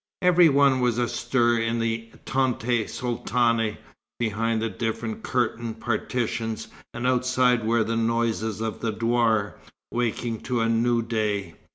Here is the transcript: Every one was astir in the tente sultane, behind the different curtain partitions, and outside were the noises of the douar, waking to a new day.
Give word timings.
Every 0.23 0.49
one 0.49 0.79
was 0.79 0.97
astir 0.97 1.59
in 1.59 1.77
the 1.77 2.09
tente 2.25 2.85
sultane, 2.87 3.77
behind 4.19 4.59
the 4.59 4.67
different 4.67 5.21
curtain 5.21 5.75
partitions, 5.75 6.69
and 6.91 7.05
outside 7.05 7.63
were 7.63 7.83
the 7.83 7.97
noises 7.97 8.61
of 8.61 8.79
the 8.79 8.91
douar, 8.91 9.59
waking 9.91 10.39
to 10.39 10.61
a 10.61 10.67
new 10.67 11.03
day. 11.03 11.53